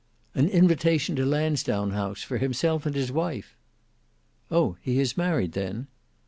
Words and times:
"An 0.33 0.49
invitation 0.49 1.15
to 1.15 1.27
Lansdowne 1.27 1.91
House, 1.91 2.23
for 2.23 2.39
himself 2.39 2.87
and 2.87 2.95
his 2.95 3.11
wife!" 3.11 3.55
"Oh! 4.49 4.75
he 4.81 4.99
is 4.99 5.15
married 5.15 5.51
then?" 5.51 5.85